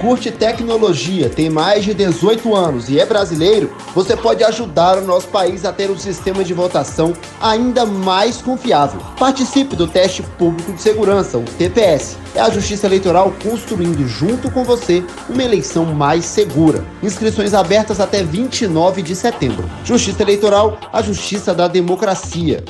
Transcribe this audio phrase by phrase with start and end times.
[0.00, 5.28] curte tecnologia, tem mais de 18 anos e é brasileiro, você pode ajudar o nosso
[5.28, 9.00] país a ter um sistema de votação ainda mais confiável.
[9.18, 12.16] Participe do teste público de segurança, o TPS.
[12.34, 16.84] É a Justiça Eleitoral construindo junto com você uma eleição mais segura.
[17.02, 19.68] Inscrições abertas até 29 de setembro.
[19.84, 22.64] Justiça Eleitoral, a justiça da democracia.